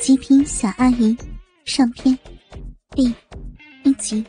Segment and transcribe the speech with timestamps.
[0.00, 1.14] 极品小阿姨
[1.66, 2.18] 上篇
[2.92, 3.04] 第
[3.84, 4.26] 一集。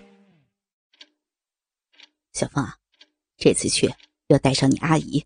[2.33, 2.78] 小芳啊，
[3.38, 3.90] 这次去
[4.28, 5.26] 要带上你阿姨。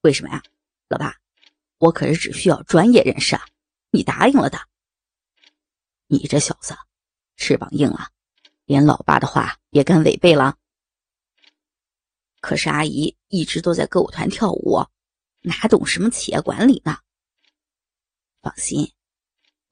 [0.00, 0.42] 为什么呀，
[0.88, 1.14] 老爸？
[1.78, 3.46] 我可是只需要专业人士啊，
[3.92, 4.58] 你答应了的。
[6.08, 6.76] 你这小子，
[7.36, 8.10] 翅膀硬了，
[8.64, 10.58] 连老爸的话也敢违背了。
[12.40, 14.84] 可是阿姨一直都在歌舞团跳舞，
[15.42, 16.98] 哪懂什么企业管理呢？
[18.42, 18.92] 放心。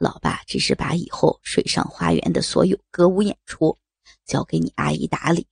[0.03, 3.79] 老爸只是把以后水上花园的所有歌舞演出
[4.25, 5.47] 交给你阿姨打理，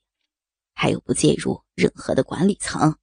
[0.75, 2.97] 还有不介入任何的管理层。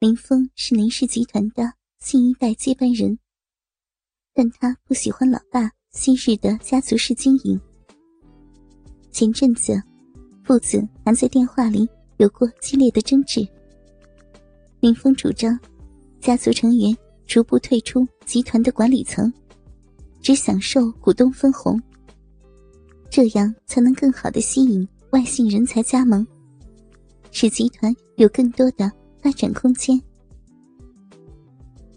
[0.00, 3.16] 林峰是林氏集团的新一代接班人，
[4.34, 7.60] 但他不喜欢老爸昔日的家族式经营。
[9.12, 9.80] 前阵子，
[10.42, 13.46] 父子还在电话里有过激烈的争执。
[14.80, 15.56] 林峰主张，
[16.20, 16.96] 家族成员。
[17.26, 19.32] 逐步退出集团的管理层，
[20.20, 21.80] 只享受股东分红。
[23.10, 26.26] 这样才能更好的吸引外姓人才加盟，
[27.30, 30.00] 使集团有更多的发展空间。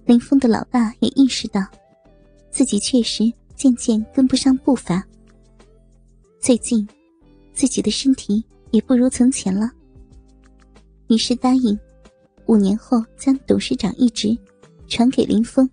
[0.06, 1.66] 林峰的老爸也意识到，
[2.50, 5.06] 自己确实渐渐跟不上步伐。
[6.40, 6.88] 最近，
[7.54, 9.70] 自己的身体也不如从前了，
[11.08, 11.78] 于是答应，
[12.48, 14.36] 五年后将董事长一职。
[14.90, 15.70] 传给林峰。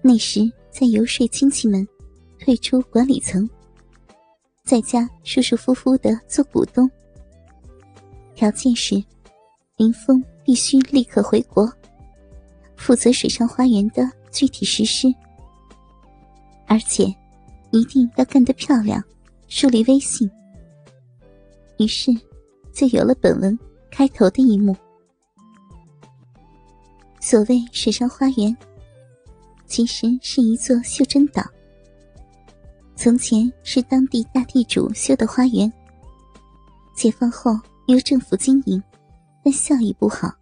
[0.00, 1.86] 那时在游说亲戚们
[2.38, 3.48] 退出管理层，
[4.64, 6.90] 在家舒舒服服的做股东。
[8.34, 9.02] 条件是，
[9.76, 11.70] 林峰必须立刻回国，
[12.76, 15.12] 负责水上花园的具体实施，
[16.66, 17.04] 而且
[17.72, 19.02] 一定要干得漂亮，
[19.48, 20.30] 树立威信。
[21.78, 22.10] 于是，
[22.72, 23.58] 就有了本文
[23.90, 24.74] 开头的一幕。
[27.20, 28.56] 所谓水上花园，
[29.66, 31.44] 其实是一座袖珍岛。
[32.96, 35.70] 从前是当地大地主修的花园，
[36.96, 37.52] 解放后
[37.86, 38.82] 由政府经营，
[39.44, 40.32] 但效益不好。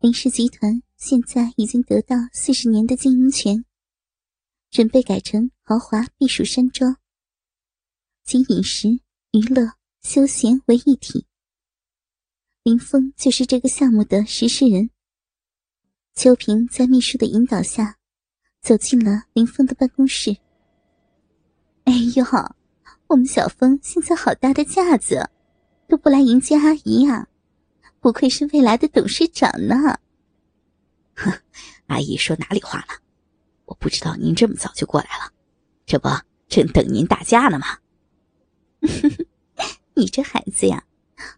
[0.00, 3.64] 林氏集团现在已经得到四十年的经营权，
[4.70, 6.96] 准备改成豪华避暑山庄，
[8.24, 8.88] 集饮食、
[9.32, 11.26] 娱乐、休闲为一体。
[12.62, 14.88] 林峰就是这个项目的实施人。
[16.18, 17.94] 秋萍在秘书的引导下，
[18.60, 20.36] 走进了林峰的办公室。
[21.84, 22.24] 哎呦，
[23.06, 25.30] 我们小峰现在好大的架子，
[25.86, 27.28] 都不来迎接阿姨呀！
[28.00, 29.96] 不愧是未来的董事长呢。
[31.14, 31.32] 哼，
[31.86, 33.00] 阿姨说哪里话了？
[33.66, 35.32] 我不知道您这么早就过来了，
[35.86, 36.08] 这不
[36.48, 37.78] 正等您大驾呢吗？
[39.94, 40.82] 你这孩子呀！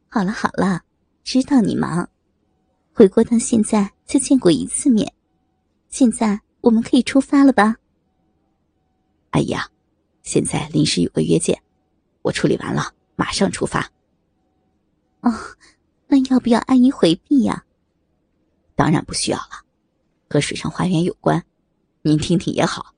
[0.09, 0.85] 好了好了，
[1.23, 2.09] 知道你忙。
[2.95, 5.15] 回国到现在就见过一次面，
[5.89, 7.77] 现在我们可以出发了吧？
[9.31, 9.71] 阿姨啊，
[10.25, 11.63] 现在临时有个约见，
[12.23, 13.89] 我处理完了马上出发。
[15.21, 15.33] 哦，
[16.09, 17.65] 那要不要阿姨回避呀？
[18.75, 19.65] 当然不需要了，
[20.29, 21.45] 和水上花园有关，
[22.03, 22.93] 您听听也好。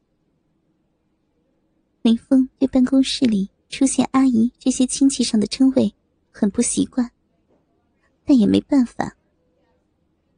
[2.01, 5.95] 林峰对办公室里出现阿姨这些亲戚上的称谓
[6.31, 7.11] 很不习惯，
[8.25, 9.15] 但也没办法。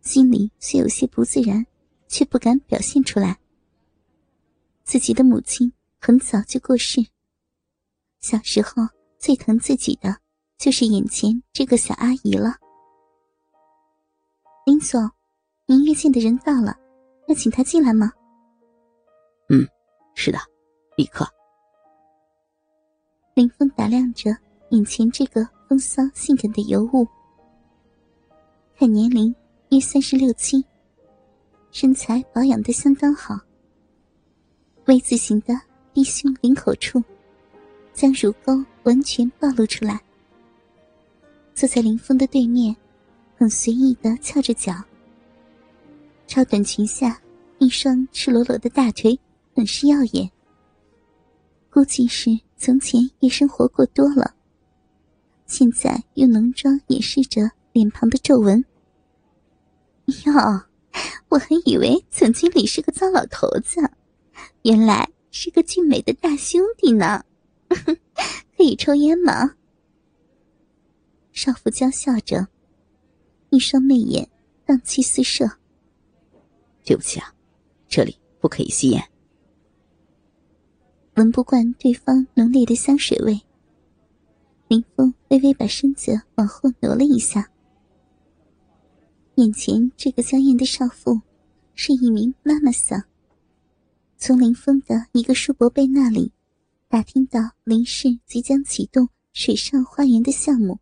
[0.04, 1.66] 心里虽有些不自然，
[2.08, 3.38] 却不敢表现出来。
[4.84, 7.00] 自己的母亲很早就过世，
[8.20, 8.86] 小时候
[9.18, 10.14] 最疼自己的
[10.58, 12.54] 就是眼前这个小阿姨了。
[14.66, 15.10] 林总，
[15.64, 16.76] 您约见的人到了，
[17.26, 18.12] 要请他进来吗？
[19.48, 19.66] 嗯，
[20.14, 20.38] 是的，
[20.98, 21.26] 立刻。
[23.32, 24.36] 林峰打量着
[24.68, 27.08] 眼前这个风骚性感的尤物，
[28.76, 29.34] 看年龄。
[29.70, 30.64] 约三十六七，
[31.72, 33.38] 身材保养的相当好。
[34.84, 35.58] V 字形的
[35.92, 37.02] 低胸领口处，
[37.92, 40.00] 将乳沟完全暴露出来。
[41.54, 42.76] 坐在林峰的对面，
[43.36, 44.74] 很随意的翘着脚。
[46.26, 47.20] 超短裙下，
[47.58, 49.18] 一双赤裸裸的大腿，
[49.54, 50.30] 很是耀眼。
[51.70, 54.34] 估计是从前夜生活过多了，
[55.46, 58.64] 现在用浓妆掩饰着脸庞的皱纹。
[60.06, 60.62] 哟，
[61.28, 63.80] 我还以为总经理是个糟老头子，
[64.62, 67.24] 原来是个俊美的大兄弟呢。
[68.56, 69.56] 可以抽烟吗？
[71.32, 72.46] 少妇娇笑着，
[73.50, 74.28] 一双媚眼
[74.64, 75.50] 荡气四射。
[76.84, 77.34] 对不起啊，
[77.88, 79.02] 这里不可以吸烟。
[81.14, 83.40] 闻不惯对方浓烈的香水味，
[84.68, 87.50] 林峰微微把身子往后挪了一下。
[89.36, 91.20] 眼前这个娇艳的少妇，
[91.74, 93.02] 是一名妈妈桑，
[94.16, 96.32] 从林峰的一个叔伯辈那里
[96.88, 100.78] 打听到林氏即将启动水上花园的项目，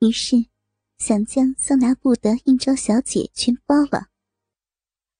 [0.00, 0.46] 于是
[0.98, 4.08] 想将桑拿部的应招小姐全包了。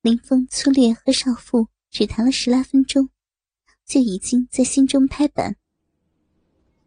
[0.02, 3.08] 林峰粗略和少妇只谈了十来分钟，
[3.86, 5.54] 就已经在心中拍板。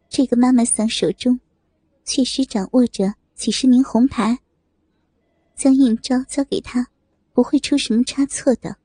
[0.10, 1.40] 这个妈妈桑手中
[2.04, 4.40] 确实掌握着几十名红牌，
[5.56, 6.88] 将应招交给他。
[7.34, 8.78] 不会出什么差错的。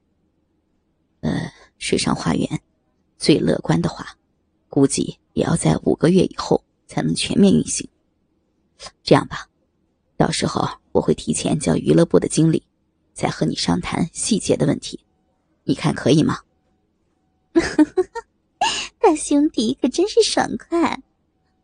[1.20, 2.62] 呃，水上花园，
[3.19, 4.17] 最乐观的话，
[4.70, 7.87] 估计也要在五个月以后才能全面运行。
[9.03, 9.50] 这样吧，
[10.17, 12.62] 到时候我会提前叫娱乐部的经理，
[13.12, 15.05] 再和你商谈细节的问题，
[15.64, 16.38] 你看可以吗？
[18.99, 21.03] 大兄弟可真是爽快，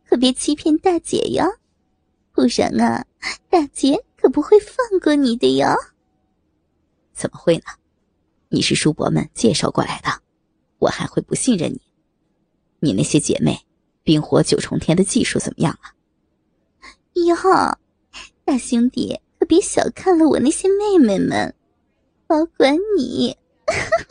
[0.04, 1.44] 可别欺骗大姐哟，
[2.32, 3.06] 不然啊，
[3.48, 5.68] 大姐可不会放过你的哟。
[7.12, 7.64] 怎么会呢？
[8.48, 10.22] 你是叔伯们介绍过来的，
[10.78, 11.82] 我还会不信任你？
[12.80, 13.66] 你那些姐妹
[14.02, 15.92] 冰火九重天的技术怎么样啊？
[17.12, 17.36] 哟，
[18.46, 21.54] 大兄弟可别小看了我那些妹妹们，
[22.26, 23.36] 保管你。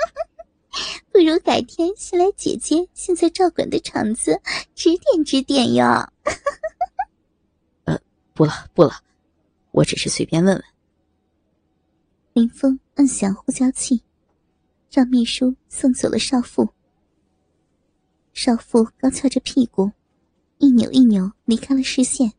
[1.12, 4.39] 不如改天先来姐姐现在照管的场子
[4.75, 5.83] 指点指点哟。
[7.86, 8.00] 呃，
[8.36, 8.92] 不了不了，
[9.74, 10.64] 我只是随便问问。
[12.34, 14.04] 林峰按响呼叫器，
[14.90, 16.70] 让秘书送走了少妇。
[18.34, 19.92] 少妇高翘着屁股，
[20.58, 22.34] 一扭一扭离开了视线。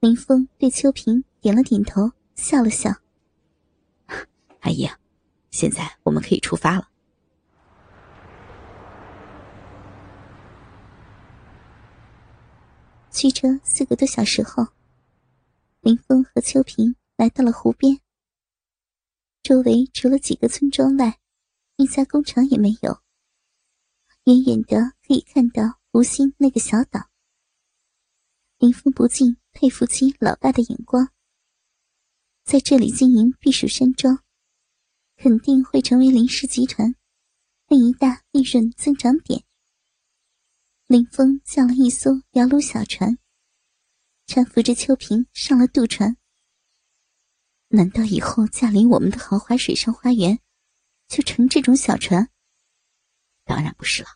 [0.00, 2.90] 林峰对秋萍点了点头，笑了笑
[4.60, 4.88] ：“阿姨，
[5.50, 6.88] 现在我们可以出发了。”
[13.10, 14.68] 驱车四个多小时后，
[15.88, 17.98] 林峰和秋萍来到了湖边。
[19.42, 21.18] 周围除了几个村庄外，
[21.76, 23.00] 一家工厂也没有。
[24.24, 27.08] 远远的可以看到湖心那个小岛。
[28.58, 31.08] 林峰不禁佩服起老爸的眼光。
[32.44, 34.22] 在这里经营避暑山庄，
[35.16, 36.94] 肯定会成为林氏集团
[37.66, 39.42] 另一大利润增长点。
[40.86, 43.16] 林峰叫了一艘摇橹小船，
[44.28, 46.18] 搀扶着秋萍上了渡船。
[47.68, 50.38] 难道以后驾临我们的豪华水上花园，
[51.08, 52.28] 就乘这种小船？
[53.46, 54.10] 当然不是了，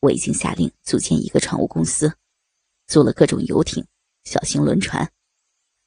[0.00, 2.18] 我已经下令组建一个船务公司，
[2.86, 3.86] 租了各种游艇、
[4.24, 5.10] 小型轮船。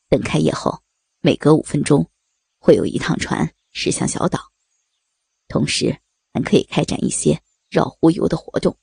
[0.09, 0.81] 等开业后，
[1.21, 2.09] 每隔五分钟
[2.57, 4.51] 会有一趟船驶向小岛，
[5.47, 6.01] 同时
[6.33, 7.39] 还可以开展一些
[7.69, 8.75] 绕湖游的活动，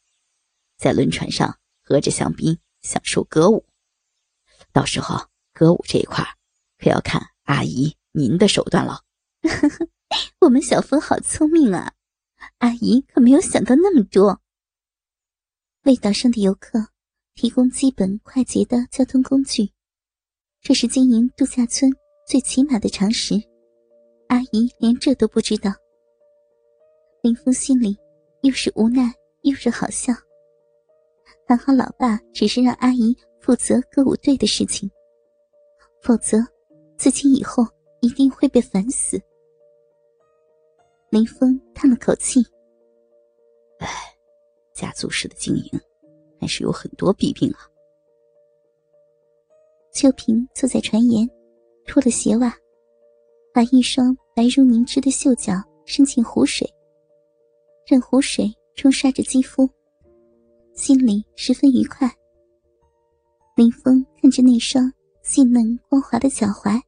[0.79, 3.67] 在轮船上喝着香槟，享受歌舞。
[4.73, 5.17] 到时候
[5.53, 6.25] 歌舞这一块，
[6.79, 7.97] 可要看阿姨。
[8.13, 9.03] 您的手段了，
[10.41, 11.93] 我们小峰好聪明啊！
[12.59, 14.41] 阿姨可没有想到那么多。
[15.85, 16.89] 为岛上的游客
[17.35, 19.71] 提供基本快捷的交通工具，
[20.61, 21.93] 这是经营度假村
[22.27, 23.35] 最起码的常识。
[24.27, 25.71] 阿姨连这都不知道。
[27.23, 27.97] 林峰心里
[28.43, 30.13] 又是无奈又是好笑。
[31.47, 34.91] 还好老爸只是让阿姨负责歌舞队的事情，
[36.03, 36.39] 否则
[36.97, 37.67] 自己以后。
[38.03, 39.21] 一定会被烦死。
[41.11, 42.41] 林峰叹了口气
[43.79, 43.87] ：“哎，
[44.73, 45.81] 家族式的经营
[46.41, 47.69] 还是有很多弊病啊。”
[49.93, 51.29] 秋萍坐在船沿，
[51.87, 52.57] 脱了鞋袜，
[53.53, 55.53] 把一双白如凝脂的秀脚
[55.85, 56.67] 伸进湖水，
[57.85, 59.69] 任湖水冲刷着肌肤，
[60.73, 62.11] 心里十分愉快。
[63.61, 64.91] 林峰看着那双
[65.23, 66.81] 细嫩光滑的脚踝。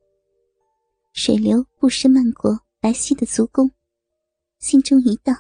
[1.13, 3.71] 水流不时漫过白皙的足弓，
[4.59, 5.37] 心中一荡，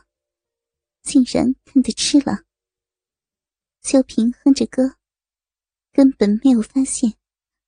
[1.03, 2.41] 竟然看得吃了。
[3.81, 4.97] 秋萍哼着歌，
[5.91, 7.15] 根本没有发现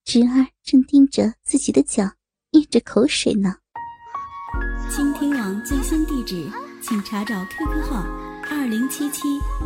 [0.04, 2.12] 侄儿正盯着自己的脚，
[2.50, 3.56] 咽着口水呢。
[4.94, 6.46] 倾听网最新地址，
[6.82, 8.02] 请查找 QQ 号
[8.50, 9.22] 二零七七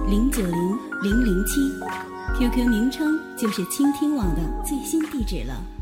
[0.09, 1.69] 零九零零零七
[2.39, 5.78] ，QQ 名称就是倾听网的最新地址了。